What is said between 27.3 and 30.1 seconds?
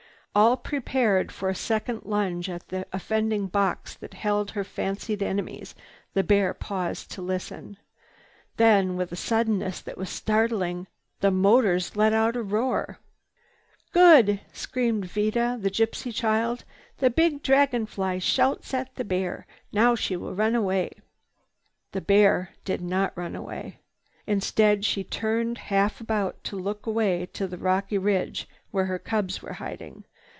to the rocky ridge where her cubs were hiding.